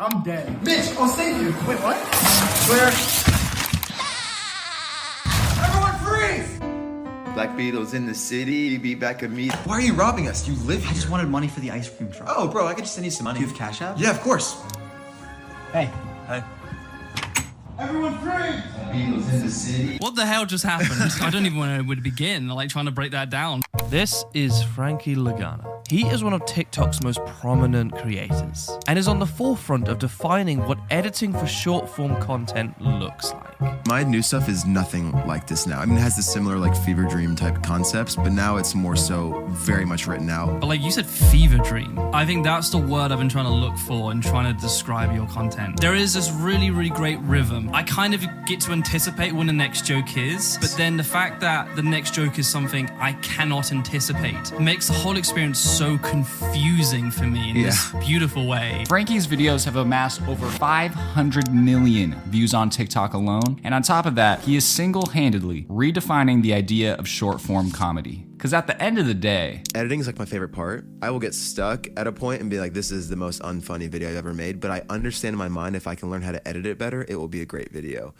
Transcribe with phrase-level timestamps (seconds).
[0.00, 0.62] I'm dead.
[0.64, 1.48] Mitch, I'll oh, save you.
[1.68, 1.98] Wait, what?
[2.70, 2.86] Where?
[5.62, 7.34] Everyone freeze!
[7.34, 9.50] Black Beatles in the city, be back at me.
[9.64, 10.48] Why are you robbing us?
[10.48, 12.30] You live I just wanted money for the ice cream truck.
[12.34, 13.40] Oh, bro, I could just send you some money.
[13.40, 13.98] Do you have Cash App?
[13.98, 14.58] Yeah, of course.
[15.74, 15.90] Hey.
[16.26, 16.42] Hey.
[17.78, 18.62] Everyone freeze!
[18.72, 19.98] Black Beatles in the city.
[19.98, 21.12] What the hell just happened?
[21.20, 22.48] I don't even know where to begin.
[22.48, 23.60] Like trying to break that down.
[23.90, 25.79] This is Frankie Lagana.
[25.90, 30.64] He is one of TikTok's most prominent creators and is on the forefront of defining
[30.68, 33.86] what editing for short form content looks like.
[33.88, 35.80] My new stuff is nothing like this now.
[35.80, 38.94] I mean, it has the similar like fever dream type concepts, but now it's more
[38.94, 40.60] so very much written out.
[40.60, 41.98] But like you said, fever dream.
[42.14, 45.12] I think that's the word I've been trying to look for and trying to describe
[45.12, 45.80] your content.
[45.80, 47.68] There is this really, really great rhythm.
[47.74, 51.40] I kind of get to anticipate when the next joke is, but then the fact
[51.40, 57.10] that the next joke is something I cannot anticipate makes the whole experience so confusing
[57.10, 58.84] for me in this beautiful way.
[58.86, 64.14] Frankie's videos have amassed over 500 million views on TikTok alone, and on top of
[64.16, 68.26] that, he is single handedly redefining the idea of short form comedy.
[68.36, 70.84] Because at the end of the day, Editing is like my favorite part.
[71.02, 73.88] I will get stuck at a point and be like, this is the most unfunny
[73.88, 76.32] video I've ever made, but I understand in my mind if I can learn how
[76.32, 78.14] to edit it better, it will be a great video.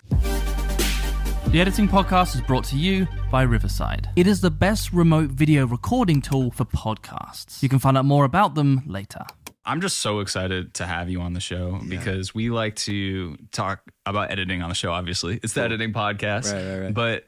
[1.53, 4.09] The Editing Podcast is brought to you by Riverside.
[4.15, 7.61] It is the best remote video recording tool for podcasts.
[7.61, 9.25] You can find out more about them later.
[9.65, 13.83] I'm just so excited to have you on the show because we like to talk
[14.07, 14.93] about editing on the show.
[14.93, 16.95] Obviously, it's the editing podcast, Right, right, right.
[16.95, 17.27] but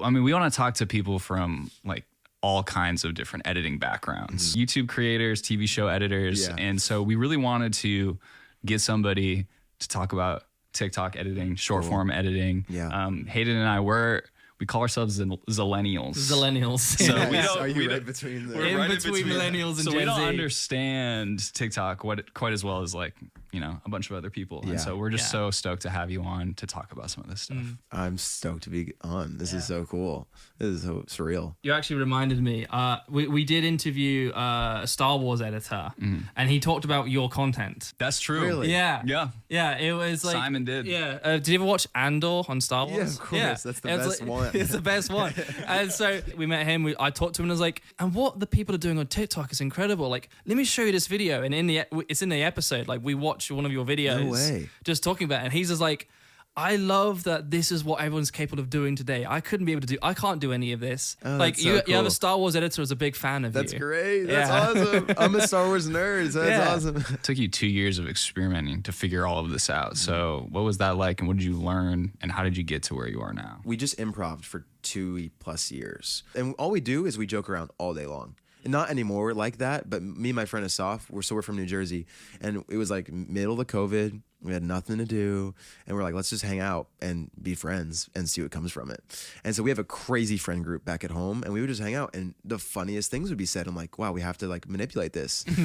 [0.00, 2.04] I mean, we want to talk to people from like
[2.42, 6.58] all kinds of different editing backgrounds, YouTube creators, TV show editors, Mm-hmm.
[6.58, 6.64] Yeah.
[6.64, 8.18] and so we really wanted to
[8.66, 9.46] get somebody
[9.78, 10.42] to talk about
[10.74, 12.66] TikTok editing, short form editing.
[12.68, 12.88] Yeah.
[12.88, 14.22] um, Hayden and I were
[14.60, 16.14] we call ourselves the Zillennials.
[16.30, 16.78] Millennials.
[16.80, 18.56] So we don't- Are we you don't- right between the.
[18.56, 20.24] we're In right between millennials and so Gen we don't Z.
[20.26, 23.14] understand TikTok what, quite as well as like
[23.54, 24.70] you know a bunch of other people, Yeah.
[24.72, 25.38] and so we're just Yeah.
[25.46, 27.58] so stoked to have you on to talk about some of this stuff.
[27.92, 29.38] I'm stoked to be on.
[29.38, 30.28] This is so cool.
[30.58, 31.54] This is so surreal.
[31.62, 32.66] You actually reminded me.
[32.68, 35.92] Uh, we, we did interview uh, a Star Wars editor,
[36.36, 37.92] and he talked about your content.
[37.98, 38.40] That's true.
[38.42, 38.70] Really?
[38.72, 39.02] Yeah.
[39.04, 39.28] Yeah.
[39.48, 40.86] Yeah, it was like Simon did.
[40.86, 41.18] Yeah.
[41.22, 42.96] Uh, did you ever watch Andor on Star Wars?
[42.98, 43.62] Yeah, of course.
[43.62, 44.50] That's the It best like- one.
[44.64, 45.32] It's the best one.
[45.66, 46.82] and so we met him.
[46.82, 48.98] We, I talked to him and I was like, "And what the people are doing
[48.98, 50.08] on TikTok is incredible.
[50.08, 52.88] Like, let me show you this video." And in the it's in the episode.
[52.88, 53.14] Like, we
[53.50, 54.30] watch one of your videos.
[54.30, 54.68] way.
[54.84, 55.44] Just talking about, it.
[55.44, 56.08] and he's just like.
[56.56, 59.26] I love that this is what everyone's capable of doing today.
[59.28, 59.98] I couldn't be able to do.
[60.00, 61.16] I can't do any of this.
[61.24, 62.12] Oh, like that's you, so you have a.
[62.12, 63.80] Star Wars editor as a big fan of That's you.
[63.80, 64.22] That's great.
[64.26, 64.82] That's Yeah.
[64.92, 65.06] awesome.
[65.18, 66.30] I'm a Star Wars nerd.
[66.30, 66.72] So that's Yeah.
[66.72, 67.04] awesome.
[67.12, 69.94] It took you two years of experimenting to figure all of this out.
[69.94, 69.96] Mm-hmm.
[69.96, 72.84] So what was that like, and what did you learn, and how did you get
[72.84, 73.60] to where you are now?
[73.64, 76.22] we just improv for two plus years.
[76.36, 78.36] And all we do is we joke around all day long.
[78.66, 81.66] Not anymore like that, but me and my friend Asaf, we're so we're from New
[81.66, 82.06] Jersey,
[82.40, 84.20] and it was like middle of COVID.
[84.42, 85.54] We had nothing to do,
[85.86, 88.90] and we're like, let's just hang out and be friends and see what comes from
[88.90, 89.00] it.
[89.42, 91.80] And so we have a crazy friend group back at home, and we would just
[91.80, 93.66] hang out, and the funniest things would be said.
[93.66, 95.44] I'm like, wow, we have to like manipulate this,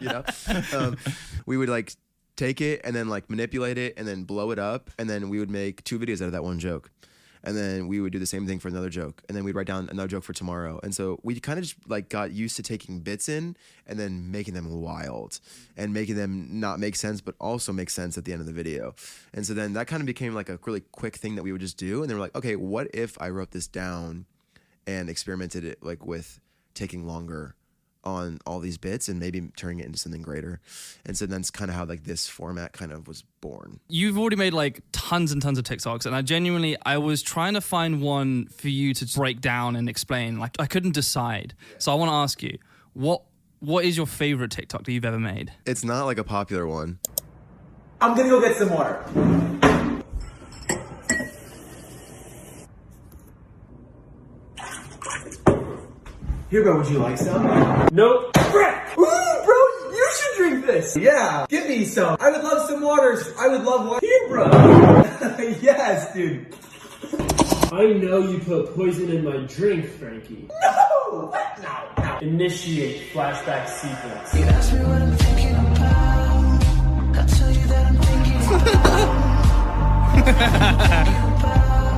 [0.00, 0.24] you know.
[0.76, 0.96] Um,
[1.46, 1.92] we would like
[2.36, 5.38] take it and then like manipulate it and then blow it up and then we
[5.38, 6.90] would make two videos out of that one joke
[7.46, 9.68] and then we would do the same thing for another joke and then we'd write
[9.68, 10.80] down another joke for tomorrow.
[10.82, 14.30] And so we kind of just like got used to taking bits in and then
[14.30, 15.38] making them wild
[15.76, 18.52] and making them not make sense but also make sense at the end of the
[18.52, 18.94] video.
[19.32, 21.60] And so then that kind of became like a really quick thing that we would
[21.60, 24.26] just do and then we're like okay what if i wrote this down
[24.86, 26.40] and experimented it like with
[26.74, 27.54] taking longer
[28.06, 30.60] on all these bits and maybe turning it into something greater.
[31.04, 33.80] And so that's kind of how like this format kind of was born.
[33.88, 37.54] You've already made like tons and tons of TikToks, and I genuinely I was trying
[37.54, 40.38] to find one for you to break down and explain.
[40.38, 42.56] Like I couldn't decide, so I want to ask you
[42.94, 43.22] what
[43.58, 45.52] what is your favorite TikTok that you've ever made?
[45.66, 47.00] It's not like a popular one.
[48.00, 49.02] I'm gonna go get some water.
[56.48, 57.42] Here, bro, would you like some?
[57.92, 58.36] Nope.
[58.36, 58.98] Frick!
[58.98, 59.56] Ooh, bro,
[59.90, 60.96] you should drink this.
[60.96, 62.16] Yeah, give me some.
[62.20, 63.32] I would love some waters.
[63.36, 64.06] I would love water.
[64.06, 64.44] Here, bro.
[65.60, 66.46] yes, dude.
[67.72, 70.48] I know you put poison in my drink, Frankie.
[70.62, 71.30] No!
[71.30, 71.60] What?
[71.60, 72.18] No, no.
[72.18, 74.30] Initiate flashback sequence.
[74.30, 74.72] That's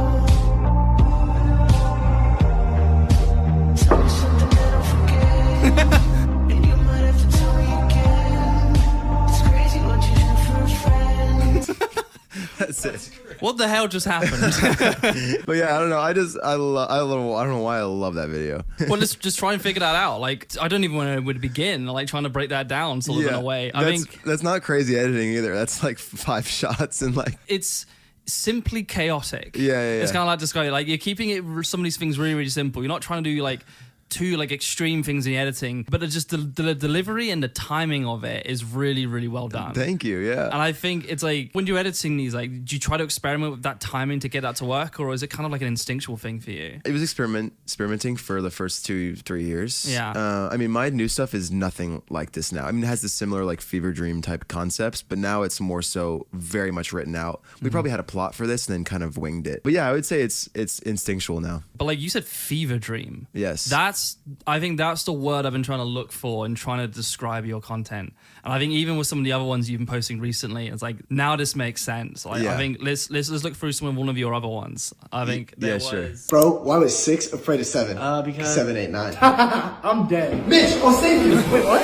[12.59, 13.11] That's it.
[13.41, 14.43] What the hell just happened?
[15.47, 15.99] But yeah, I don't know.
[15.99, 18.63] I just I love I love I don't know why I love that video.
[18.89, 20.21] well, let's just try and figure that out.
[20.21, 21.87] Like, I don't even know where to begin.
[21.87, 23.71] Like, trying to break that down sort of in a way.
[23.73, 25.55] I that's, think that's not crazy editing either.
[25.55, 27.87] That's like five shots and like it's
[28.27, 29.57] simply chaotic.
[29.57, 30.15] Yeah, yeah, It's yeah.
[30.19, 32.83] kind of like describing like you're keeping it some of these things really really simple.
[32.83, 33.61] You're not trying to do like
[34.11, 37.49] too like extreme things in the editing, but it's just the, the delivery and the
[37.49, 39.75] timing of it is really really well done.
[39.75, 40.19] thank you.
[40.19, 40.47] Yeah.
[40.47, 43.53] and I think it's like when you're editing these, like, do you try to experiment
[43.53, 45.69] with that timing to get that to work, or is it kind of like an
[45.69, 46.81] instinctual thing for you?
[46.85, 49.91] It was experiment experimenting for the first two three years.
[49.91, 50.11] Yeah.
[50.11, 52.67] Uh, I mean, my new stuff is nothing like this now.
[52.67, 55.83] I mean, it has the similar like fever dream type concepts, but now it's more
[55.83, 57.43] so very much written out.
[57.43, 57.65] Mm-hmm.
[57.65, 59.63] We probably had a plot for this and then kind of winged it.
[59.63, 61.63] But yeah, I would say it's it's instinctual now.
[61.77, 63.27] But like you said, fever dream.
[63.33, 63.65] Yes.
[63.65, 63.98] That's
[64.47, 67.45] I think that's the word I've been trying to look for and trying to describe
[67.47, 68.13] your content.
[68.45, 70.83] And I think even with some of the other ones you've been posting recently, it's
[70.83, 72.25] like now this makes sense.
[72.27, 74.93] Like I think let's let's let's look through some of one of your other ones.
[75.13, 76.01] I think there yeah, sure.
[76.11, 77.99] was- Bro, why was six afraid of seven?
[77.99, 79.17] Uh, because- seven, eight, nine.
[79.21, 80.47] I'm dead.
[80.49, 81.37] Mitch, I'll save you.
[81.53, 81.83] Wait, what?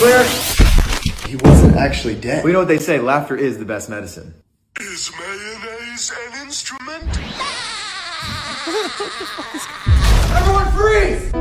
[0.00, 0.24] Where?
[1.28, 2.44] He wasn't actually dead.
[2.44, 2.98] We know what they say.
[3.00, 4.34] Laughter is the best medicine.
[4.80, 7.18] Is mayonnaise an instrument?
[10.34, 11.32] Everyone freeze!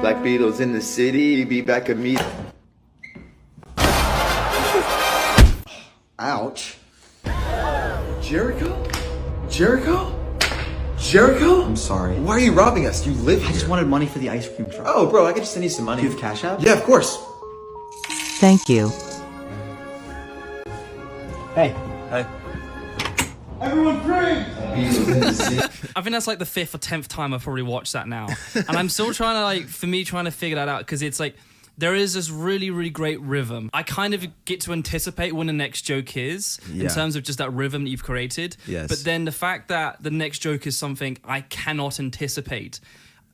[0.00, 2.20] Black Beatles in the city, be back a meet.
[6.18, 6.76] Ouch.
[8.20, 8.88] Jericho?
[9.50, 10.18] Jericho?
[10.98, 11.62] Jericho?
[11.62, 12.14] I'm sorry.
[12.20, 13.04] Why are you robbing us?
[13.06, 13.52] You live I here.
[13.52, 14.86] just wanted money for the ice cream truck.
[14.86, 16.02] oh, bro, I could just send you some money.
[16.02, 16.60] Do you have Cash App?
[16.60, 17.18] Yeah, of course.
[18.38, 18.88] Thank you.
[21.54, 21.74] Hey.
[22.10, 22.26] Hey.
[23.62, 24.46] Everyone freeze!
[24.72, 25.90] Beatles in the city.
[25.94, 28.70] I think that's like the fifth or tenth time I've probably watched that now, and
[28.76, 31.36] I'm still trying to like for me trying to figure that out because it's like
[31.78, 33.70] there is this really really great rhythm.
[33.72, 36.84] I kind of get to anticipate when the next joke is Yeah.
[36.84, 38.56] in terms of just that rhythm that you've created.
[38.66, 38.88] Yes.
[38.88, 42.80] But then the fact that the next joke is something I cannot anticipate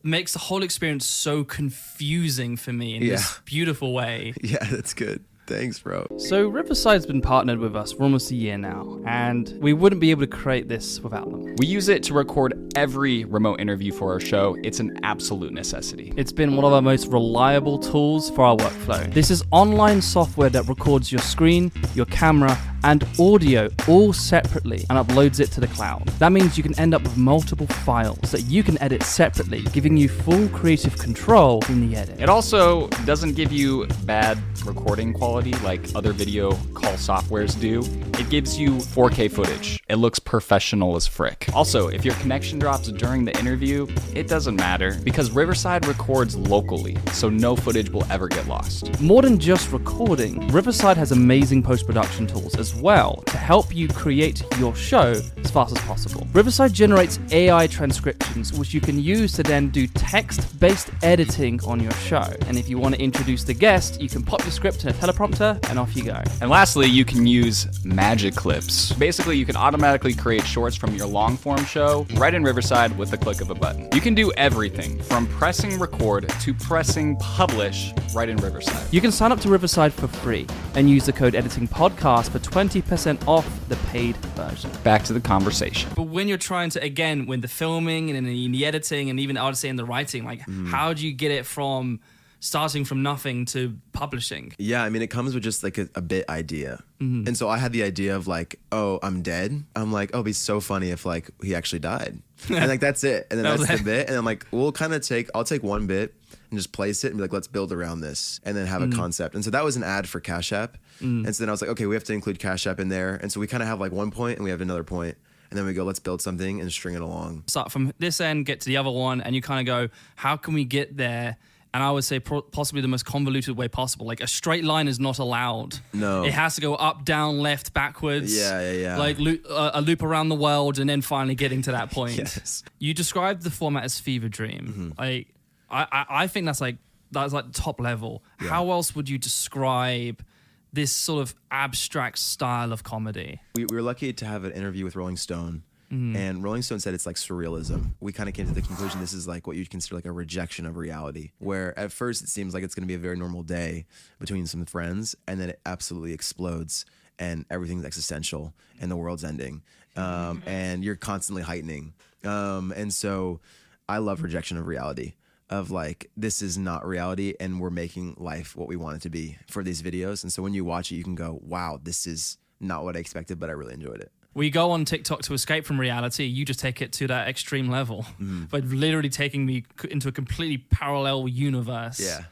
[0.02, 4.32] makes the whole experience so confusing for me in this beautiful way.
[4.42, 5.25] Yeah, that's good.
[5.49, 6.06] Thanks, bro.
[6.19, 10.11] So Riverside's been partnered with us for almost a year now, and we wouldn't be
[10.11, 11.56] able to create this without them.
[11.56, 14.59] We use it to record every remote interview for our show.
[14.62, 16.12] It's an absolute necessity.
[16.19, 19.11] It's been one of our most reliable tools for our workflow.
[19.15, 24.98] This is online software that records your screen, your camera, and audio all separately and
[24.98, 26.06] uploads it to the cloud.
[26.19, 29.96] That means you can end up with multiple files that you can edit separately, giving
[29.96, 32.20] you full creative control in the edit.
[32.20, 37.80] It also doesn't give you bad recording quality like other video call softwares do.
[38.20, 39.82] It gives you 4K footage.
[39.88, 41.48] It looks professional as frick.
[41.54, 46.96] Also, if your connection drops during the interview, it doesn't matter because Riverside records locally,
[47.12, 49.00] so no footage will ever get lost.
[49.00, 53.88] More than just recording, Riverside has amazing post production tools as well to help you
[53.88, 56.26] create your show as fast as possible.
[56.32, 61.81] Riverside generates AI transcriptions, which you can use to then do text based editing on
[61.81, 62.25] your show.
[62.47, 64.93] And if you want to introduce the guest, you can pop your script in a
[64.93, 66.23] teleprompter and off you go.
[66.41, 68.93] And lastly, you can use magic clips.
[68.93, 73.11] Basically, you can automatically create shorts from your long form show right in Riverside with
[73.11, 73.88] the click of a button.
[73.94, 78.93] You can do everything from pressing record to pressing publish right in Riverside.
[78.93, 82.38] You can sign up to Riverside for free and use the code editing podcast for
[82.38, 84.69] 20% off the paid version.
[84.82, 85.93] Back to the conversation.
[85.94, 89.10] But when you're trying to, again, when the filming and in the, in the editing
[89.10, 92.00] and even I would say in the writing, like how do you get it from
[92.40, 94.54] starting from nothing to publishing?
[94.59, 96.83] Yeah, I mean, it comes with just like a, a bit idea.
[97.00, 97.28] Mm-hmm.
[97.28, 99.62] And so I had the idea of like, oh, I'm dead.
[99.76, 102.21] I'm like, oh, it'd be so funny if like he actually died.
[102.49, 103.28] and like, that's it.
[103.30, 104.09] And then That that's the bit.
[104.09, 106.12] And I'm like, we'll kind of take, I'll take one bit
[106.50, 108.92] and just place it and be like, let's build around this and then have Mm.
[108.92, 109.37] a concept.
[109.37, 110.76] And so that was an ad for Cash App.
[111.00, 113.14] And so then I was like, okay, we have to include Cash App in there.
[113.14, 115.17] And so we kind of have like one point and we have another point.
[115.50, 117.45] And then we go, let's build something and string it along.
[117.47, 120.37] Start from this end, get to the other one, and you kind of go, how
[120.37, 121.37] can we get there?
[121.73, 124.07] And I would say pro- possibly the most convoluted way possible.
[124.07, 125.78] Like a straight line is not allowed.
[125.93, 126.25] No.
[126.25, 128.37] It has to go up, down, left, backwards.
[128.37, 128.97] Yeah, yeah, yeah.
[128.99, 132.19] Like loop, uh, a loop around the world, and then finally getting to that point.
[132.19, 132.62] Yes.
[132.78, 134.95] You described the format as fever dream.
[134.99, 135.28] Like,
[135.71, 136.76] I, I, I think that's like
[137.11, 138.23] that's like top level.
[138.38, 140.23] How else would you describe
[140.72, 143.40] this sort of abstract style of comedy?
[143.54, 145.62] we, we were lucky to have an interview with Rolling Stone.
[145.92, 146.16] Mm-hmm.
[146.16, 147.92] And Rolling Stone said it's like surrealism.
[148.00, 150.12] We kind of came to the conclusion this is like what you'd consider like a
[150.12, 153.16] rejection of reality, where at first it seems like it's going to be a very
[153.16, 153.87] normal day
[154.20, 156.84] between some friends, and then it absolutely explodes
[157.18, 159.62] and everything's existential and the world's ending.
[159.96, 161.94] Um, and you're constantly heightening.
[162.22, 163.40] Um, and so
[163.88, 165.14] I love rejection of reality.
[165.50, 169.11] Of like this is not reality and we're making life what we want it to
[169.11, 170.23] be for these videos.
[170.23, 172.99] And so when you watch it, you can go, wow, this is not what I
[172.99, 174.11] expected, but I really enjoyed it.
[174.35, 176.25] We go on TikTok to escape from reality.
[176.25, 178.45] You just take it to that extreme level, Mm-hmm.
[178.50, 181.99] but literally taking me into a completely parallel universe.
[181.99, 182.25] Yeah.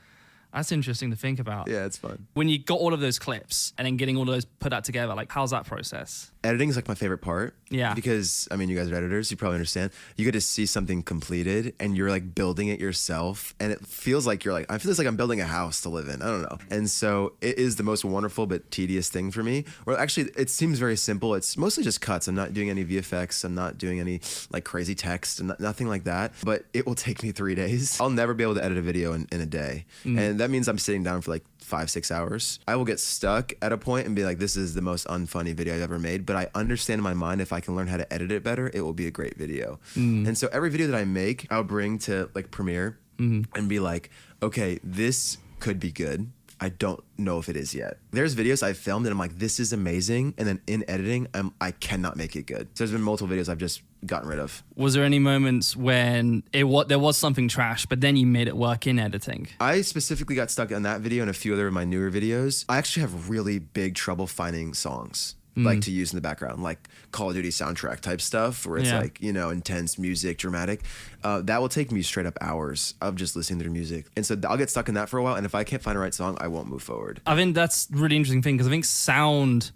[0.55, 1.69] That's interesting to think about.
[1.69, 2.29] Yeah, it's fun.
[2.35, 4.85] When you got all of those clips and then getting all of those put out
[4.85, 6.31] together, like how's that process?
[6.47, 7.55] Editing is like my favorite part.
[7.69, 7.95] Yeah.
[7.95, 9.91] Because I mean, you guys are editors, you probably understand.
[10.17, 13.55] You get to see something completed and you're like building it yourself.
[13.59, 16.09] And it feels like you're like, I feel like I'm building a house to live
[16.09, 16.23] in.
[16.23, 16.59] I don't know.
[16.71, 19.65] And so it is the most wonderful but tedious thing for me.
[19.85, 21.35] Or actually, it seems very simple.
[21.35, 22.29] It's mostly just cuts.
[22.29, 23.45] I'm not doing any VFX.
[23.45, 26.33] I'm not doing any like crazy text and nothing like that.
[26.45, 28.01] But it will take me three days.
[28.01, 29.87] I'll never be able to edit a video in, in a day.
[30.05, 30.19] Mm.
[30.19, 32.61] And that means I'm sitting down for like five, six hours.
[32.69, 35.53] I will get stuck at a point and be like, this is the most unfunny
[35.55, 36.25] video I've ever made.
[36.25, 38.71] But I understand in my mind if I can learn how to edit it better,
[38.73, 39.81] it will be a great video.
[39.97, 40.29] Mm.
[40.29, 43.47] And so every video that I make, I'll bring to like Premiere Mhm.
[43.55, 44.11] and be like,
[44.43, 46.31] okay, this could be good.
[46.61, 47.99] I don't know if it is yet.
[48.13, 50.35] There's videos I filmed and I'm like, this is amazing.
[50.39, 52.69] And then in editing, I'm, I cannot make it good.
[52.75, 54.63] So there's been multiple videos I've just gotten rid of.
[54.75, 58.49] Was there any moments when it what there was something trash, but then you made
[58.49, 59.49] it work in editing?
[59.61, 62.65] I specifically got stuck on that video and a few other of my newer videos.
[62.69, 65.85] I actually have really big trouble finding songs like Mm.
[65.85, 69.01] to use in the background, like Call of Duty soundtrack type stuff, where it's Yeah.
[69.01, 70.83] like you know intense music, dramatic.
[71.25, 74.27] Uh, that will take me straight up hours of just listening to their music, and
[74.27, 75.35] so I'll get stuck in that for a while.
[75.35, 77.23] And if I can't find the right song, I won't move forward.
[77.27, 79.71] I think that's really interesting thing because I think sound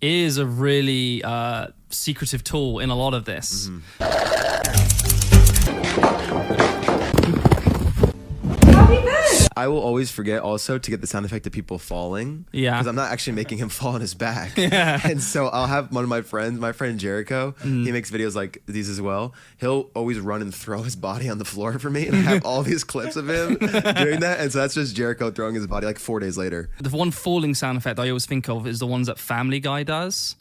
[0.00, 3.68] is a really uh, secretive tool in a lot of this.
[3.68, 4.99] Mm-hmm.
[9.60, 12.46] I will always forget also to get the sound effect of people falling.
[12.50, 12.72] Yeah.
[12.72, 14.52] Because I'm not actually making him fall on his back.
[14.56, 14.98] Yeah.
[15.10, 17.84] And so I'll have one of my friends, my friend Jericho, Mm.
[17.84, 19.34] he makes videos like these as well.
[19.58, 22.06] He'll always run and throw his body on the floor for me.
[22.06, 23.54] And I have all these clips of him
[24.04, 24.36] doing that.
[24.40, 26.70] And so that's just Jericho throwing his body like four days later.
[26.80, 29.82] The one falling sound effect I always think of is the ones that Family Guy
[29.82, 30.36] does.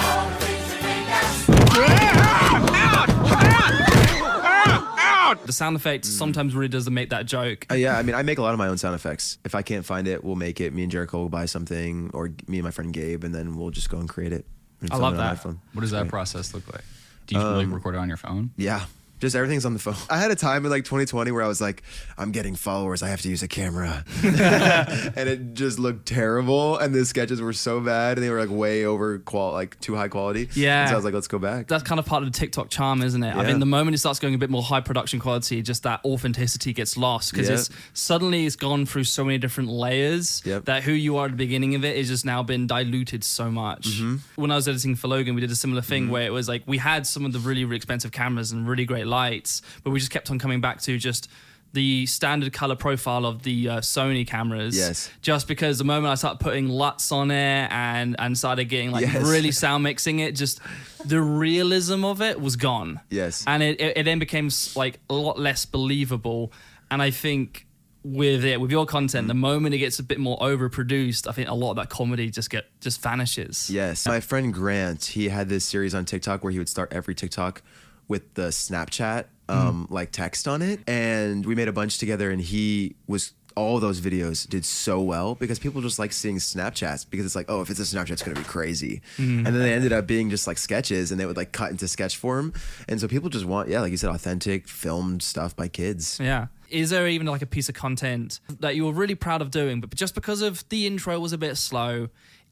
[5.60, 7.66] The sound effect sometimes really doesn't make that joke.
[7.70, 9.40] Uh, yeah, I mean, I make a lot of my own sound effects.
[9.44, 10.74] If I can't find it, we'll make it.
[10.74, 13.70] Me and Jericho will buy something, or me and my friend Gabe, and then we'll
[13.70, 14.46] just go and create it.
[14.90, 15.36] I love it that.
[15.36, 15.58] iPhone.
[15.74, 16.86] What does that process look like?
[17.28, 18.52] Do you really Um, record it on your phone?
[18.56, 18.86] Yeah.
[19.20, 19.96] Just everything's on the phone.
[20.10, 21.84] I had a time in like 2020 where I was like,
[22.18, 23.04] I'm getting followers.
[23.04, 24.04] I have to use a camera.
[24.24, 26.78] and it just looked terrible.
[26.78, 29.96] And the sketches were so bad and they were like way over qual like too
[29.96, 30.50] high quality.
[30.54, 30.82] Yeah.
[30.82, 31.68] And so I was like, let's go back.
[31.68, 33.36] That's kind of part of the TikTok charm, isn't it?
[33.36, 36.00] I mean, the moment it starts going a bit more high production quality, just that
[36.06, 37.56] authenticity gets lost because Yeah.
[37.56, 41.38] it's suddenly it's gone through so many different layers that who you are at the
[41.38, 43.88] beginning of it is just now been diluted so much.
[43.88, 44.16] Mm-hmm.
[44.42, 46.10] When I was editing for Logan, we did a similar thing Mhm.
[46.12, 48.86] where it was like we had some of the really, really expensive cameras and really
[48.86, 51.30] great lights, but we just kept on coming back to just
[51.72, 54.76] the standard color profile of the uh, Sony cameras.
[54.76, 55.10] Yes.
[55.22, 59.04] Just because the moment I started putting LUTs on it and and started getting like
[59.06, 59.24] Yes.
[59.28, 60.62] really sound mixing it, just
[61.06, 63.00] the realism of it was gone.
[63.12, 63.44] Yes.
[63.46, 66.52] And it, it, it then became like a lot less believable.
[66.90, 67.68] And I think
[68.04, 71.50] with it, with your content, the moment it gets a bit more overproduced, I think
[71.50, 73.70] a lot of that comedy just get just vanishes.
[73.70, 74.08] Yes.
[74.08, 77.62] My friend Grant, he had this series on TikTok where he would start every TikTok
[78.10, 80.82] with the Snapchat um, like text on it.
[80.88, 85.36] And we made a bunch together and he was all those videos did so well
[85.36, 88.24] because people just like seeing Snapchats because it's like, oh, if it's a Snapchat, it's
[88.24, 89.02] gonna be crazy.
[89.18, 89.38] Mhm.
[89.38, 91.88] And then they ended up being just like sketches and they would like cut into
[91.88, 92.54] sketch form.
[92.88, 96.20] And so people just want, yeah, like you said, authentic filmed stuff by kids.
[96.22, 96.48] Yeah.
[96.70, 99.82] Is there even like a piece of content that you were really proud of doing,
[99.82, 102.10] but just because of the intro was a bit slow,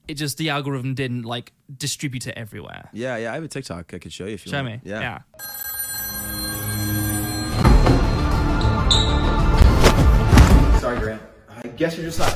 [0.07, 2.89] it just the algorithm didn't like distribute it everywhere?
[2.93, 4.71] Yeah, yeah, I have a TikTok I could show you if you want to.
[4.71, 4.85] Show want.
[4.85, 4.91] me.
[4.91, 5.21] Yeah.
[10.79, 11.21] Sorry, Grant.
[11.63, 12.33] I guess you're just not.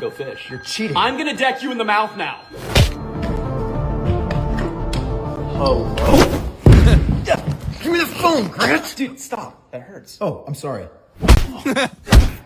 [0.00, 0.48] Go fish.
[0.48, 0.96] You're cheating.
[0.96, 2.40] I'm gonna deck you in the mouth now.
[5.62, 5.94] Oh.
[7.82, 8.94] Give me the phone, Grant.
[8.96, 9.70] Dude, stop.
[9.72, 10.18] That hurts.
[10.20, 10.88] Oh, I'm sorry.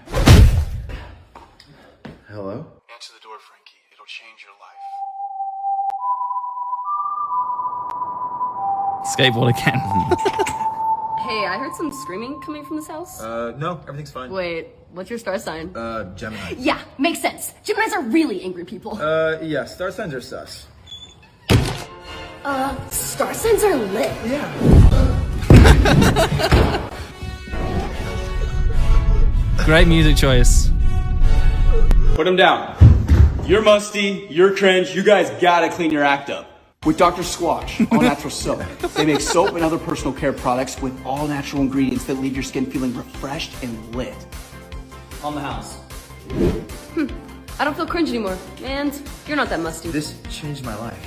[2.34, 2.66] Hello?
[2.92, 3.78] Answer the door, Frankie.
[3.92, 4.84] It'll change your life.
[9.14, 9.80] Skateboard again.
[11.24, 13.22] Hey, I heard some screaming coming from this house.
[13.22, 14.30] Uh, no, everything's fine.
[14.30, 15.74] Wait, what's your star sign?
[15.74, 16.54] Uh, Gemini.
[16.58, 17.54] Yeah, makes sense.
[17.64, 19.00] Geminis are really angry people.
[19.00, 20.66] Uh, yeah, star signs are sus.
[22.44, 24.12] Uh, star signs are lit.
[24.26, 24.44] Yeah.
[29.64, 30.73] Great music choice.
[32.14, 32.76] Put them down.
[33.44, 34.26] You're musty.
[34.30, 34.94] You're cringe.
[34.94, 36.48] You guys gotta clean your act up.
[36.86, 37.22] With Dr.
[37.22, 38.62] Squatch, all natural soap.
[38.94, 42.42] They make soap and other personal care products with all natural ingredients that leave your
[42.44, 44.14] skin feeling refreshed and lit.
[45.24, 45.76] On the house.
[46.94, 47.08] Hmm.
[47.58, 48.38] I don't feel cringe anymore.
[48.62, 48.92] And
[49.26, 49.90] you're not that musty.
[49.90, 51.06] This changed my life.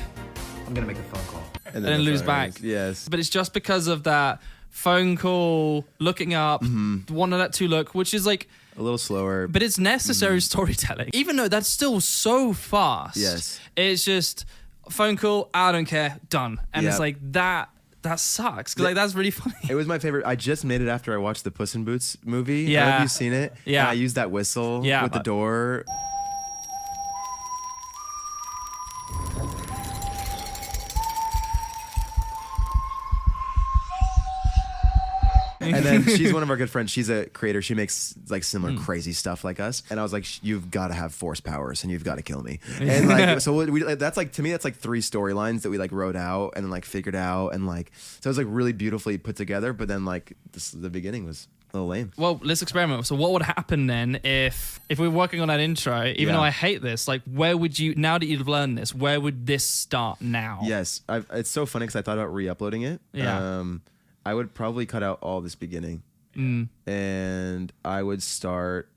[0.65, 1.43] I'm gonna make a phone call.
[1.73, 2.59] and then lose back.
[2.59, 3.07] Yes.
[3.07, 6.63] But it's just because of that phone call, looking up,
[7.09, 9.47] one of that two look, which is like A little slower.
[9.47, 10.39] But it's necessary hmm.
[10.39, 11.09] storytelling.
[11.13, 13.17] Even though that's still so fast.
[13.17, 13.59] Yes.
[13.75, 14.45] It's just
[14.89, 16.59] phone call, I don't care, done.
[16.73, 17.69] And it's like that
[18.03, 18.73] that sucks.
[18.73, 19.55] Cause like that's really funny.
[19.69, 20.25] It was my favorite.
[20.25, 22.53] I just made it after I watched the Puss in Boots movie.
[22.53, 22.95] I don't know Yeah.
[22.95, 23.53] if you've seen it.
[23.65, 23.81] Yeah.
[23.81, 25.83] And I used that whistle Yeah, with the door.
[35.73, 36.91] And then she's one of our good friends.
[36.91, 37.61] She's a creator.
[37.61, 38.79] She makes like similar Hmm.
[38.83, 39.83] crazy stuff like us.
[39.89, 42.41] And I was like, you've got to have force powers, and you've got to kill
[42.43, 42.59] me.
[42.79, 45.77] And like, so we, like, that's like to me, that's like three storylines that we
[45.77, 49.17] like wrote out and like figured out, and like, so it was like really beautifully
[49.17, 49.73] put together.
[49.73, 52.11] But then like this, the beginning was a little lame.
[52.17, 53.05] Well, let's experiment.
[53.05, 56.05] So, what would happen then if if we we're working on that intro?
[56.05, 56.31] Even Yeah.
[56.33, 58.95] though I hate this, like, where would you now that you've learned this?
[58.95, 60.59] Where would this start now?
[60.63, 63.01] Yes, I've, it's so funny because I thought about re-uploading it.
[63.11, 63.59] Yeah.
[63.59, 63.81] Um,
[64.27, 66.03] I would probably cut out all this beginning,
[66.35, 66.67] Mm.
[66.85, 68.89] and I would start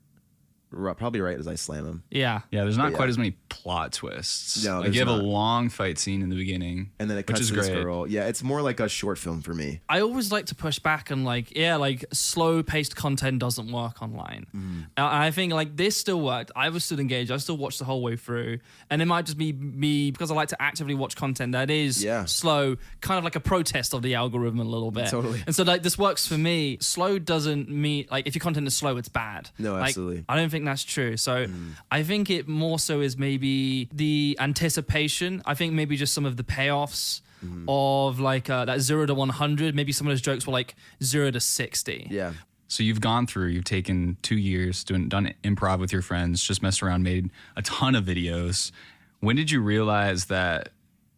[0.71, 2.03] ru- probably right as I slam him.
[2.09, 2.41] Yeah.
[2.51, 3.09] Yeah, there's not But quite yeah.
[3.09, 4.63] as many plot twists.
[4.65, 5.19] No, like there's you have not.
[5.19, 7.67] a long fight scene in the beginning, And then it which cuts is to this
[7.69, 7.83] great.
[7.83, 8.07] girl.
[8.07, 9.81] Yeah, it's more like a short film for me.
[9.89, 14.01] I always like to push back and like, yeah, like slow paced content doesn't work
[14.01, 14.47] online.
[14.55, 14.83] Mm.
[14.97, 16.51] Uh, I think like this still worked.
[16.55, 17.31] I was still engaged.
[17.31, 18.59] I still watched the whole way through,
[18.89, 22.03] and it might just be me because I like to actively watch content that is
[22.03, 22.25] Yeah.
[22.25, 25.07] slow, kind of like a protest of the algorithm a little bit.
[25.09, 25.43] Totally.
[25.45, 26.77] And so like this works for me.
[26.81, 29.49] Slow doesn't mean like if your content is slow, it's bad.
[29.59, 30.25] No, Like, absolutely.
[30.29, 31.17] I don't think that's true.
[31.17, 31.47] So
[31.89, 35.41] I think it more so is maybe the anticipation.
[35.45, 37.21] I think maybe just some of the payoffs
[37.67, 39.75] of like uh, that zero to 100.
[39.75, 42.07] Maybe some of those jokes were like zero to 60.
[42.09, 42.33] Yeah.
[42.67, 46.63] So you've gone through, you've taken two years, doing done improv with your friends, just
[46.63, 48.71] messed around, made a ton of videos.
[49.19, 50.69] When did you realize that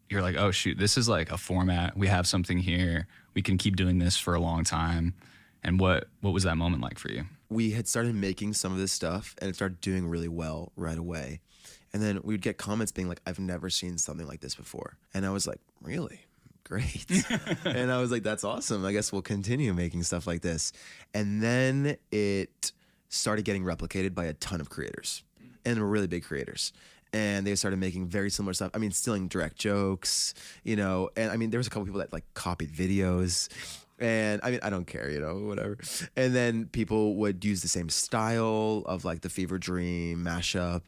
[0.09, 1.95] you're like, oh shoot, this is like a format.
[1.95, 3.07] We have something here.
[3.35, 5.13] We can keep doing this for a long time.
[5.63, 7.25] And what what was that moment like for you?
[7.53, 10.97] We had started making some of this stuff and it started doing really well right
[10.97, 11.39] away.
[11.93, 14.97] And then we'd get comments being like, I've never seen something like this before.
[15.13, 16.21] And I was like, really?
[16.63, 17.05] Great.
[17.65, 18.83] and I was like, that's awesome.
[18.85, 20.71] I guess we'll continue making stuff like this.
[21.13, 22.71] And then it
[23.09, 25.23] started getting replicated by a ton of creators
[25.65, 26.73] and really big creators.
[27.11, 28.71] And they started making very similar stuff.
[28.73, 31.99] I mean, stealing direct jokes, you know, and I mean, there was a couple people
[31.99, 33.49] that like copied videos.
[33.99, 35.77] And I mean, I don't care, you know, whatever.
[36.15, 40.81] And then people would use the same style of like the Fever Dream mashup.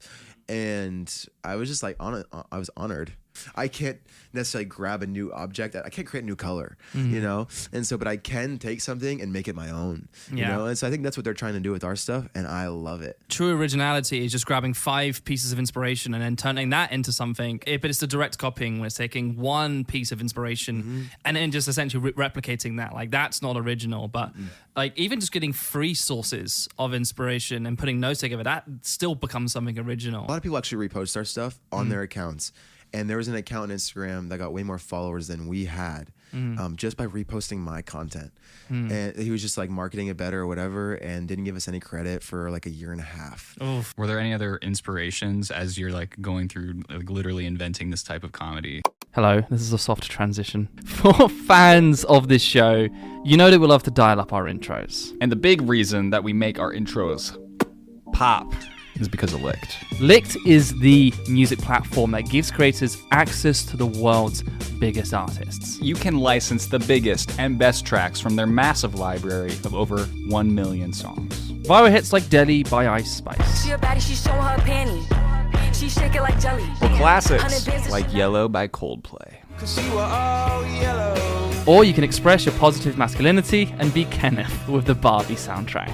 [0.49, 1.11] And
[1.43, 3.13] I was just like, on uh, I was honored.
[3.55, 3.99] I can't
[4.33, 5.75] necessarily grab a new object.
[5.75, 7.21] I can't create a new color, you Mhm.
[7.21, 7.47] know?
[7.71, 10.65] And so, but I can take something and make it my own, you know?
[10.65, 12.27] And so I think that's what they're trying to do with our stuff.
[12.35, 13.17] And I love it.
[13.29, 17.61] True originality is just grabbing five pieces of inspiration and then turning that into something.
[17.65, 21.01] It, but it's the direct copying when it's taking one piece of inspiration Mm-hmm.
[21.23, 22.93] and then just essentially re- replicating that.
[22.93, 24.47] Like that's not original, but Mm.
[24.75, 29.53] like even just getting free sources of inspiration and putting those together, that still becomes
[29.53, 30.25] something original.
[30.25, 31.89] A lot of people actually repost our stuff on Mhm.
[31.89, 32.51] their accounts.
[32.95, 36.11] And there was an account on Instagram that got way more followers than we had
[36.33, 36.57] Mhm.
[36.59, 38.31] um, just by reposting my content.
[38.71, 38.91] Mm.
[38.91, 41.79] And he was just like marketing it better or whatever and didn't give us any
[41.79, 43.55] credit for like a year and a half.
[43.97, 48.23] Were there any other inspirations as you're like going through like literally inventing this type
[48.23, 48.81] of comedy?
[49.13, 50.67] Hello, this is a soft transition.
[50.85, 52.87] For fans of this show,
[53.23, 55.15] you know that we love to dial up our intros.
[55.21, 57.37] And the big reason that we make our intros
[58.13, 58.53] pop
[58.99, 59.71] is because of Lickd.
[59.99, 64.43] Lickd is the music platform that gives creators access to the world's
[64.79, 65.79] biggest artists.
[65.81, 70.55] You can license the biggest and best tracks from their massive library of over 1
[70.55, 71.51] million songs.
[71.63, 73.63] Viral hits like Deli by Ice Spice.
[73.63, 75.05] She a baddie, she show her panty.
[75.73, 76.63] She shake it like jelly.
[76.81, 79.35] Or classics like Yellow by Coldplay.
[81.67, 85.91] Or you can express your positive masculinity and be Kenneth with the Barbie soundtrack.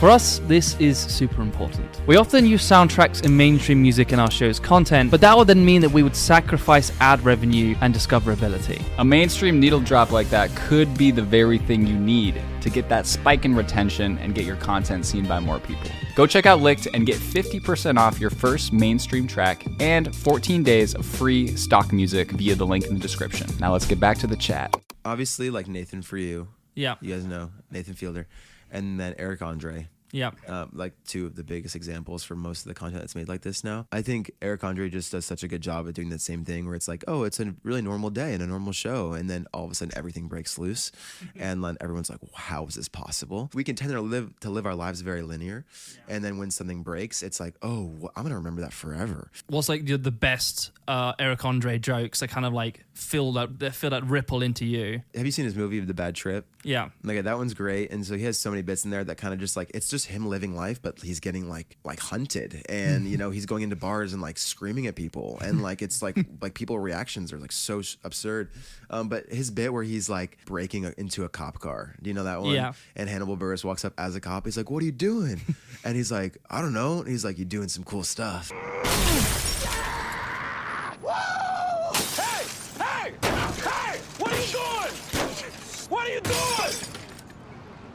[0.00, 2.00] For us, this is super important.
[2.06, 5.62] We often use soundtracks in mainstream music in our show's content, but that would then
[5.62, 8.82] mean that we would sacrifice ad revenue and discoverability.
[8.96, 12.88] A mainstream needle drop like that could be the very thing you need to get
[12.88, 15.90] that spike in retention and get your content seen by more people.
[16.14, 20.94] Go check out Lickd and get 50% off your first mainstream track and 14 days
[20.94, 23.50] of free stock music via the link in the description.
[23.60, 24.74] Now let's get back to the chat.
[25.04, 26.48] Obviously, like Nathan for you.
[26.74, 26.94] Yeah.
[27.02, 28.26] You guys know Nathan Fielder.
[28.70, 29.88] And then Eric Andre.
[30.12, 30.32] Yeah.
[30.48, 33.42] Um, like two of the biggest examples for most of the content that's made like
[33.42, 33.86] this now.
[33.92, 36.66] I think Eric Andre just does such a good job at doing the same thing
[36.66, 39.12] where it's like, oh, it's a really normal day and a normal show.
[39.12, 40.90] And then all of a sudden everything breaks loose.
[41.38, 43.50] and then everyone's like, how is this possible?
[43.54, 45.64] We can tend to live to live our lives very linear.
[46.08, 49.30] And then when something breaks, it's like, oh, wh- I'm going to remember that forever.
[49.46, 53.74] What's like the, the best uh, Eric Andre jokes that kind of like fill that
[53.74, 55.02] feel that ripple into you?
[55.14, 56.46] Have you seen his movie, The Bad Trip?
[56.62, 56.90] Yeah.
[57.02, 59.32] Like that one's great, and so he has so many bits in there that kind
[59.32, 63.06] of just like it's just him living life, but he's getting like like hunted, and
[63.06, 66.18] you know he's going into bars and like screaming at people, and like it's like
[66.40, 68.50] like people reactions are like so absurd.
[68.90, 72.14] Um, but his bit where he's like breaking a, into a cop car, do you
[72.14, 72.54] know that one?
[72.54, 72.72] Yeah.
[72.96, 74.44] And Hannibal Buress walks up as a cop.
[74.44, 75.40] He's like, "What are you doing?"
[75.84, 78.50] and he's like, "I don't know." And he's like, "You're doing some cool stuff."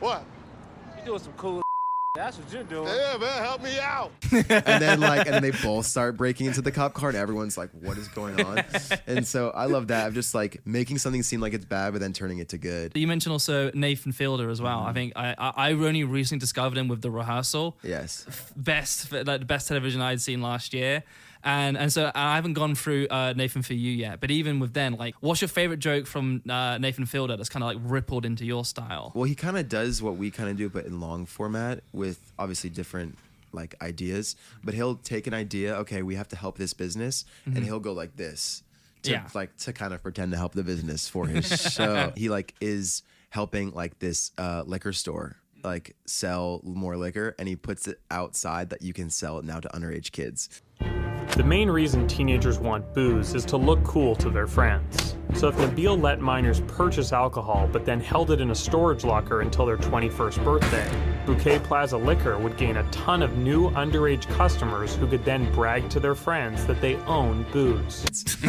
[0.05, 0.23] What?
[0.99, 1.63] You doing some cool
[2.15, 2.87] That's what you're doing.
[2.87, 4.11] Yeah, man, help me out.
[4.31, 7.57] and then like and then they both start breaking into the cop car and everyone's
[7.57, 8.63] like what is going on
[9.07, 12.01] and so i love that of just like making something seem like it's bad but
[12.01, 14.79] then turning it to good You mentioned also Nathan Fielder as well.
[14.79, 14.93] I mm-hmm.
[14.93, 17.75] think I, I I only recently discovered him with the rehearsal.
[17.81, 18.27] Yes.
[18.55, 21.03] Best like the best television I'd seen last year.
[21.45, 24.73] And and so I haven't gone through uh, Nathan for you yet, but even with
[24.73, 28.25] then, like, what's your favorite joke from uh, Nathan Fielder that's kind of like rippled
[28.25, 29.11] into your style?
[29.13, 32.19] well he kind of does what we kind of do but in long format with
[32.39, 33.15] obviously different
[33.53, 37.55] like ideas but he'll take an idea okay we have to help this business Mhm.
[37.57, 38.63] and he'll go like this
[39.03, 39.27] to Yeah.
[39.35, 43.03] like to kind of pretend to help the business for his show he like is
[43.29, 48.71] helping like this uh liquor store like sell more liquor and he puts it outside
[48.71, 50.49] that you can sell it now to underage kids
[51.31, 55.17] The main reason teenagers want booze is to look cool to their friends.
[55.35, 59.41] So if Nabil let minors purchase alcohol but then held it in a storage locker
[59.41, 60.89] until their 21st birthday,
[61.25, 65.89] Bouquet Plaza Liquor would gain a ton of new underage customers who could then brag
[65.89, 68.05] to their friends that they own booze.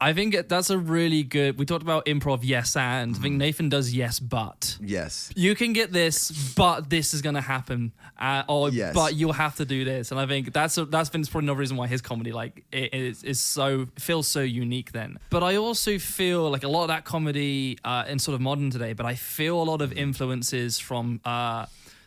[0.00, 1.58] I think that's a really good.
[1.58, 4.76] We talked about improv, yes, and I think Nathan does yes, but.
[4.80, 5.30] Yes.
[5.36, 8.94] You can get this, but this is going to happen, uh, or Yes.
[8.94, 11.60] but you'll have to do this, and I think that's a, that's been probably another
[11.60, 14.92] reason why his comedy like it is, is so feels so unique.
[14.92, 18.40] Then, but I also feel like a lot of that comedy uh, in sort of
[18.40, 21.20] modern today, but I feel a lot of influences from.
[21.24, 21.66] Uh,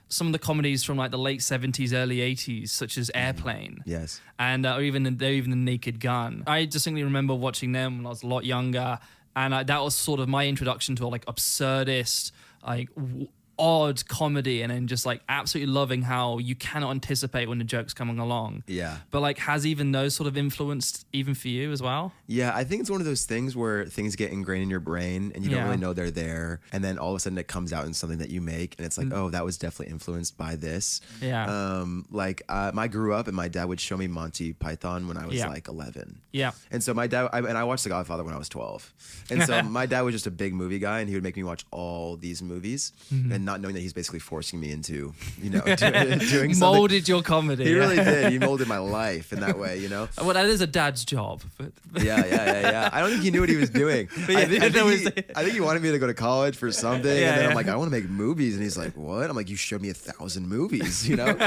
[0.09, 4.21] some of the comedies from like the late 70s early 80s such as airplane yes
[4.37, 6.43] and uh, or even the, even the Naked Gun.
[6.45, 8.99] I distinctly remember watching them when I was a lot younger,
[9.35, 12.31] and I, that was sort of my introduction to like absurdist,
[12.63, 13.27] like w-
[13.59, 17.93] odd comedy, and then just like absolutely loving how you cannot anticipate when the joke's
[17.93, 18.63] coming along.
[18.67, 18.97] Yeah.
[19.11, 22.11] But like, has even those sort of influenced even for you as well?
[22.27, 25.31] Yeah, I think it's one of those things where things get ingrained in your brain
[25.35, 26.59] and you don't really know they're there.
[26.71, 28.85] And then all of a sudden it comes out in something that you make and
[28.85, 29.13] it's like, Mm.
[29.17, 31.01] oh, that was definitely influenced by this.
[31.21, 31.45] Yeah.
[31.45, 35.17] Um, like um, I grew up and my dad would show me Monty Python when
[35.17, 35.47] I was Yeah.
[35.49, 36.21] like 11.
[36.31, 36.51] Yeah.
[36.71, 38.93] And so my dad, I, and I watched The Godfather when I was 12.
[39.29, 41.43] And so my dad was just a big movie guy and he would make me
[41.43, 43.31] watch all these movies Mhm.
[43.33, 46.59] and not knowing that he's basically forcing me into, you know, do, doing something.
[46.59, 47.65] Molded your comedy.
[47.65, 48.31] He really did.
[48.31, 50.07] He molded my life in that way, you know?
[50.17, 52.89] Well, that is a dad's job, but Yeah, yeah, yeah, yeah.
[52.91, 54.07] I don't think he knew what he was doing.
[54.25, 56.07] But yeah, I, I that was- think he, I think he wanted me to go
[56.07, 57.49] to college for something, Yeah, and then yeah.
[57.49, 59.29] I'm like, I want to make movies, and he's like, What?
[59.29, 61.37] I'm like, You showed me a thousand movies, you know?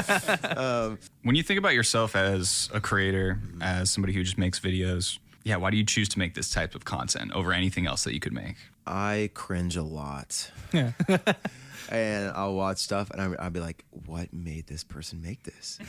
[0.55, 5.19] um, When you think about yourself as a creator, as somebody who just makes videos,
[5.43, 8.13] yeah, why do you choose to make this type of content over anything else that
[8.13, 8.55] you could make?
[8.85, 10.51] I cringe a lot.
[10.73, 10.91] Yeah.
[11.89, 15.79] And I'll watch stuff, and I'll be like, What made this person make this?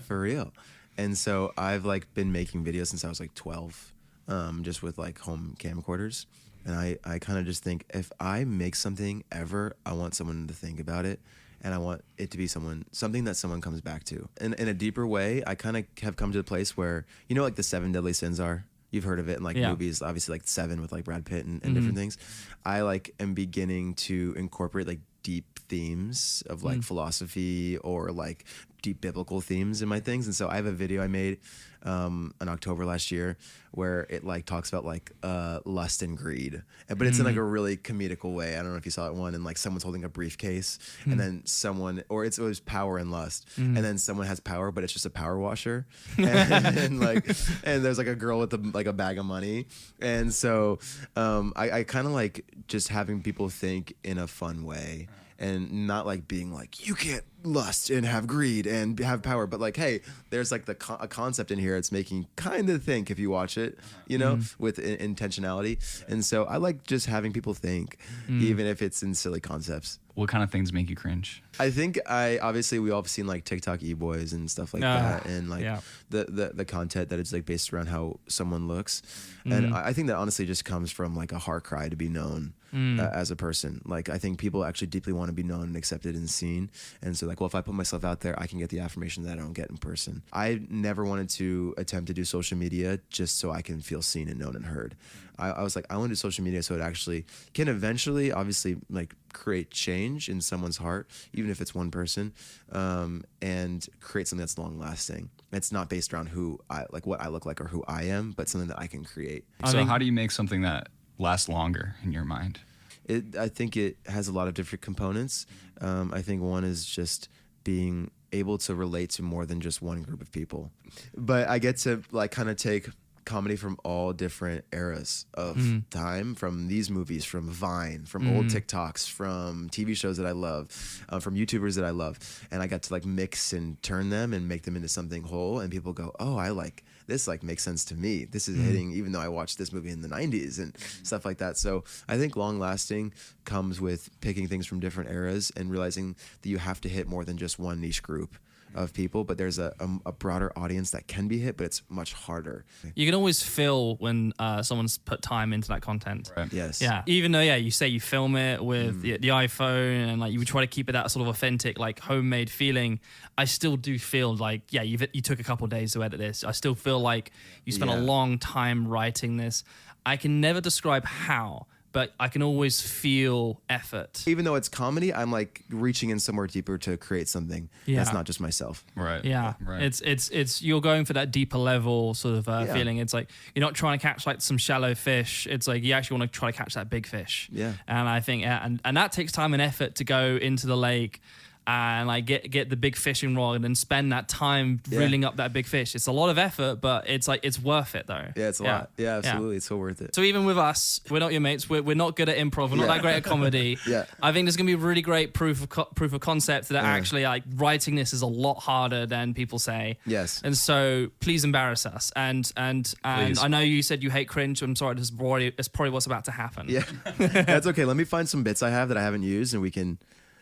[0.06, 0.52] for real.
[0.98, 3.92] And so I've like been making videos since I was like 12,
[4.28, 6.26] um, just with like home camcorders.
[6.66, 10.46] And I, I kind of just think if I make something ever, I want someone
[10.48, 11.20] to think about it.
[11.62, 14.28] And I want it to be someone, something that someone comes back to.
[14.40, 17.34] In, in a deeper way, I kind of have come to the place where, you
[17.34, 18.64] know, like the seven deadly sins are?
[18.90, 19.70] You've heard of it in like Yeah.
[19.70, 21.74] movies, obviously like Seven with like Brad Pitt and, and Mhm.
[21.76, 22.18] different things.
[22.64, 26.84] I like am beginning to incorporate like deep themes of like Mm.
[26.84, 28.44] philosophy or like
[28.82, 30.26] deep biblical themes in my things.
[30.26, 31.38] And so I have a video I made
[31.82, 33.38] um, in October last year
[33.72, 37.38] where it like talks about like uh, lust and greed, but it's in like Mm.
[37.38, 38.54] a really comedical way.
[38.58, 41.12] I don't know if you saw that one, and like someone's holding a briefcase, Mm.
[41.12, 43.76] and then someone, or it's always power and lust, Mm.
[43.76, 45.86] and then someone has power, but it's just a power washer,
[46.18, 47.26] and, and, like,
[47.64, 49.66] and there's like a girl with a, like a bag of money,
[50.00, 50.78] and so
[51.16, 55.08] um, I, I kind of like just having people think in a fun way
[55.40, 59.58] and not like being like you can't lust and have greed and have power, but
[59.58, 63.10] like hey, there's like the co- a concept in here it's making kind of think
[63.10, 64.54] if you watch it, you know, Mm.
[64.58, 65.78] with in- intentionality.
[66.08, 67.96] And so I like just having people think,
[68.28, 68.42] Mm.
[68.42, 69.98] even if it's in silly concepts.
[70.14, 71.42] What kind of things make you cringe?
[71.58, 74.82] I think I obviously we all have seen like TikTok e boys and stuff like
[74.82, 75.80] Ah, that, and like yeah.
[76.10, 79.02] the, the the content that is like based around how someone looks,
[79.44, 79.72] and Mhm.
[79.74, 82.54] I, I think that honestly just comes from like a heart cry to be known
[82.72, 83.00] Mm.
[83.00, 83.82] uh, as a person.
[83.84, 86.70] Like I think people actually deeply want to be known and accepted and seen,
[87.02, 89.24] and so like well if I put myself out there, I can get the affirmation
[89.24, 90.22] that I don't get in person.
[90.32, 94.28] I never wanted to attempt to do social media just so I can feel seen
[94.28, 94.94] and known and heard.
[95.36, 98.30] I, I was like I want to do social media so it actually can eventually
[98.30, 102.32] obviously like create change in someone's heart, even if it's one person,
[102.72, 105.30] um, and create something that's long lasting.
[105.52, 108.32] It's not based around who I like, what I look like, or who I am,
[108.32, 109.44] but something that I can create.
[109.66, 110.88] So how do you make something that
[111.18, 112.60] lasts longer in your mind?
[113.06, 115.46] It, I think it has a lot of different components.
[115.80, 117.28] Um, I think one is just
[117.64, 120.70] being able to relate to more than just one group of people.
[121.16, 122.88] But I get to like kind of take
[123.30, 125.82] comedy from all different eras of Mm.
[125.90, 128.50] time from these movies from vine from old Mm.
[128.54, 130.64] tiktoks from tv shows that i love
[131.10, 132.18] uh, from youtubers that i love
[132.50, 135.60] and i got to like mix and turn them and make them into something whole
[135.60, 138.64] and people go oh i like this like makes sense to me this is Mm.
[138.66, 141.84] hitting even though i watched this movie in the 90s and stuff like that so
[142.08, 143.12] i think long lasting
[143.44, 147.24] comes with picking things from different eras and realizing that you have to hit more
[147.24, 148.36] than just one niche group
[148.74, 151.82] of people but there's a, a, a broader audience that can be hit but it's
[151.88, 156.30] much harder You can always feel when uh, someone's put time into that content.
[156.52, 157.02] yes Yeah.
[157.06, 158.64] Even though, yeah, you say you film it Mm.
[158.64, 161.78] with the, the iPhone and like you try to keep it that sort of authentic,
[161.78, 163.00] like homemade feeling,
[163.36, 166.44] I still do feel like, yeah, you've, you took a couple days to edit this.
[166.44, 167.30] I still feel like
[167.64, 169.64] you spent a long time writing this.
[170.06, 174.22] I can never describe how, but I can always feel effort.
[174.26, 177.96] even though it's comedy i'm like reaching in somewhere deeper to create something Yeah.
[177.98, 179.82] that's not just myself right Yeah, Right.
[179.82, 182.74] it's it's it's you're going for that deeper level sort of uh, Yeah.
[182.74, 182.98] feeling.
[182.98, 185.46] It's like you're not trying to catch like some shallow fish.
[185.50, 187.48] It's like you actually want to try to catch that big fish.
[187.52, 187.72] Yeah.
[187.88, 190.76] and I think yeah, and and that takes time and effort to go into the
[190.76, 191.20] lake
[191.66, 195.00] and like get get the big fishing rod and spend that time Yeah.
[195.00, 195.94] reeling up that big fish.
[195.94, 198.28] It's a lot of effort, but it's like it's worth it though.
[198.36, 201.18] yeah it's a lot yeah absolutely it's so worth it So even with us, we're
[201.20, 201.68] not your mates.
[201.70, 202.70] We're, we're not good at improv.
[202.70, 202.94] We're not Yeah.
[202.94, 203.78] that great at comedy.
[203.86, 204.04] Yeah.
[204.22, 206.88] I think there's gonna be really great proof of co- proof of concept that Yeah.
[206.90, 209.98] actually like writing this is a lot harder than people say.
[210.06, 210.40] Yes.
[210.44, 212.12] And so please embarrass us.
[212.16, 213.42] And and and Please.
[213.42, 214.62] I know you said you hate cringe.
[214.62, 214.94] I'm sorry.
[214.94, 216.66] This is probably it's probably what's about to happen.
[216.68, 216.82] yeah
[217.18, 219.70] that's okay let me find some bits i have that i haven't used and we
[219.70, 219.98] can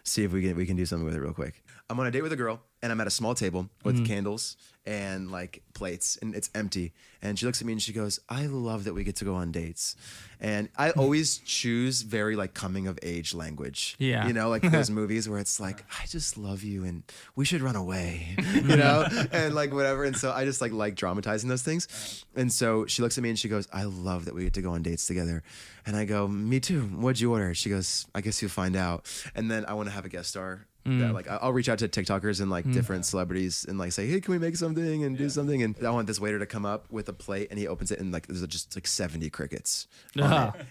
[0.09, 2.11] see if we can we can do something with it real quick i'm on a
[2.11, 4.07] date with a girl and i'm at a small table with Mhm.
[4.07, 4.57] candles
[4.89, 6.95] and like plates and it's empty.
[7.21, 9.35] And she looks at me and she goes i love that we get to go
[9.35, 9.97] on dates.
[10.41, 11.01] And i mm-hmm.
[11.01, 13.97] always choose very like coming of age language.
[13.99, 14.27] Yeah.
[14.27, 17.03] you know like those movies where it's like i just love you and
[17.37, 20.05] we should run away you know and like whatever.
[20.05, 22.25] And so i just like like dramatizing those things.
[22.35, 24.63] And so she looks at me and she goes i love that we get to
[24.63, 25.43] go on dates together.
[25.85, 26.81] And i go me too.
[26.81, 27.53] What'd you order?
[27.53, 29.05] She goes i guess you'll find out.
[29.35, 31.01] And then i want to have a guest star Mm.
[31.01, 32.73] that, like I'll reach out to TikTokers and like Mm.
[32.73, 35.63] different celebrities and like say, hey, can we make something and do something?
[35.63, 37.99] And I want this waiter to come up with a plate and he opens it
[38.01, 40.23] and like there's just like 70 crickets it.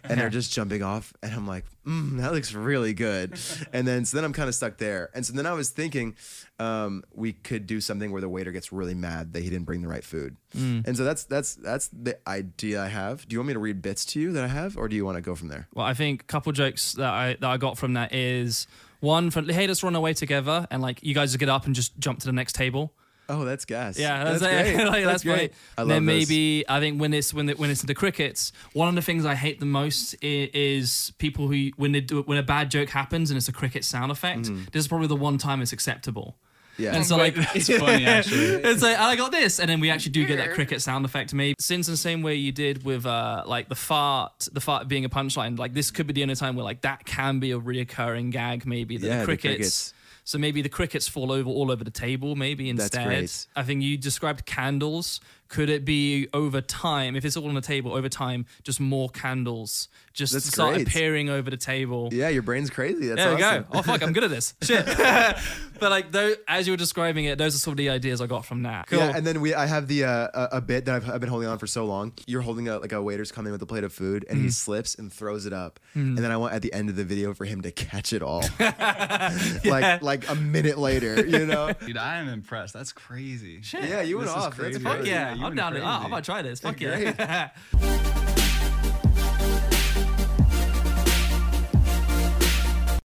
[0.04, 3.38] and they're just jumping off and I'm like, mm, that looks really good.
[3.74, 5.10] and then so then I'm kind of stuck there.
[5.14, 6.16] And so then I was thinking
[6.60, 9.82] um, we could do something where the waiter gets really mad that he didn't bring
[9.82, 10.36] the right food.
[10.56, 10.88] Mm.
[10.88, 13.28] And so that's that's that's the idea I have.
[13.28, 15.06] Do you want me to read bits to you that I have, or do you
[15.06, 15.68] want to go from there?
[15.74, 18.66] Well, I think a couple jokes that I that I got from that is
[19.00, 21.98] one for hey, let's run away together, and like you guys get up and just
[22.00, 22.94] jump to the next table.
[23.30, 24.00] Oh, that's gas.
[24.00, 24.86] Yeah, that's, that's, great.
[24.88, 25.54] like, that's, that's great.
[25.78, 28.88] I love then maybe I think when it's when it, when it's the crickets, one
[28.88, 32.38] of the things I hate the most is, is people who when they do when
[32.38, 34.44] a bad joke happens and it's a cricket sound effect.
[34.44, 34.72] Mhm.
[34.72, 36.38] This is probably the one time it's acceptable.
[36.78, 36.96] Yeah.
[36.96, 38.46] And so like It's funny, actually.
[38.64, 41.34] it's like I got this, and then we actually do get that cricket sound effect.
[41.34, 45.06] Maybe since the same way you did with uh like the fart, the fart being
[45.06, 45.58] a punchline.
[45.58, 48.66] Like this could be the only time where like that can be a reoccurring gag.
[48.66, 49.54] Maybe that Yeah, the the crickets.
[49.56, 49.94] crickets.
[50.24, 52.36] So maybe the crickets fall over all over the table.
[52.36, 53.48] Maybe That's instead, great.
[53.56, 55.22] I think you described candles.
[55.50, 57.16] Could it be over time?
[57.16, 60.88] If it's all on the table over time, just more candles just That's start great.
[60.88, 62.10] appearing over the table.
[62.12, 63.08] Yeah, your brain's crazy.
[63.08, 63.64] That's there we awesome.
[63.64, 63.68] go.
[63.78, 64.56] Oh fuck, I'm good at this.
[64.64, 64.84] Shit.
[65.80, 68.26] but like, though, as you were describing it, those are some of the ideas I
[68.26, 68.88] got from that.
[68.88, 68.98] Cool.
[68.98, 71.30] Yeah, and then we I have the uh, a, a bit that I've, I've been
[71.30, 72.14] holding on for so long.
[72.26, 74.54] You're holding a like a waiter's coming with a plate of food and he Mm.
[74.54, 76.16] slips and throws it up, Mm.
[76.16, 78.24] and then I want at the end of the video for him to catch it
[78.24, 79.60] all, Yeah.
[79.66, 81.74] like like a minute later, you know.
[81.86, 82.74] Dude, I am impressed.
[82.74, 83.62] That's crazy.
[83.62, 83.84] Shit.
[83.88, 84.58] Yeah, you went This is off.
[84.58, 84.84] That's crazy.
[84.84, 85.12] Fuck crazy.
[85.12, 85.74] yeah, you I'm down.
[85.74, 85.86] To, oh.
[85.86, 86.60] I'm gonna try this.
[86.60, 87.50] Fuck yeah.